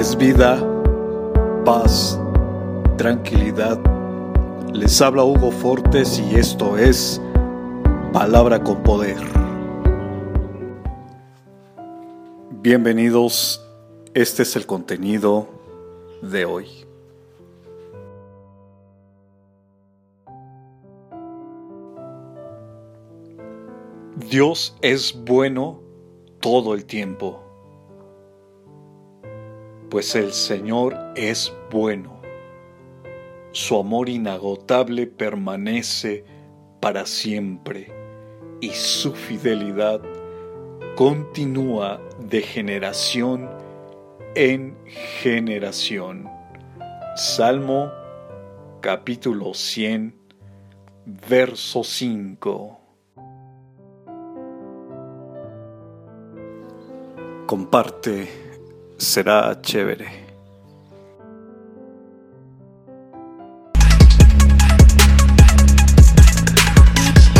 es 0.00 0.16
vida, 0.16 0.58
paz, 1.66 2.18
tranquilidad. 2.96 3.78
Les 4.72 4.98
habla 5.02 5.24
Hugo 5.24 5.50
Fortes 5.50 6.18
y 6.18 6.36
esto 6.36 6.78
es 6.78 7.20
Palabra 8.10 8.64
con 8.64 8.82
Poder. 8.82 9.18
Bienvenidos, 12.62 13.62
este 14.14 14.44
es 14.44 14.56
el 14.56 14.64
contenido 14.64 15.46
de 16.22 16.46
hoy. 16.46 16.66
Dios 24.30 24.74
es 24.80 25.14
bueno 25.26 25.82
todo 26.40 26.72
el 26.72 26.86
tiempo 26.86 27.49
pues 29.90 30.14
el 30.14 30.32
Señor 30.32 30.96
es 31.16 31.52
bueno. 31.70 32.20
Su 33.50 33.76
amor 33.76 34.08
inagotable 34.08 35.08
permanece 35.08 36.24
para 36.78 37.04
siempre 37.04 37.92
y 38.60 38.70
su 38.70 39.12
fidelidad 39.12 40.00
continúa 40.94 42.00
de 42.20 42.40
generación 42.40 43.50
en 44.36 44.78
generación. 44.86 46.30
Salmo 47.16 47.90
capítulo 48.80 49.52
100, 49.52 50.14
verso 51.28 51.82
5. 51.82 52.80
Comparte 57.46 58.49
será 59.00 59.58
chévere. 59.62 60.29